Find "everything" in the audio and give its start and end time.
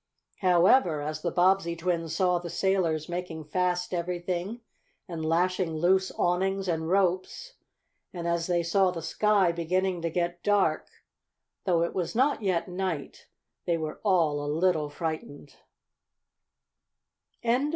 3.93-4.61